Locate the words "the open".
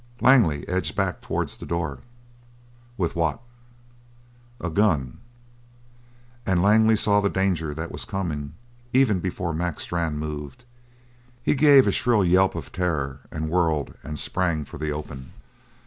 14.79-15.33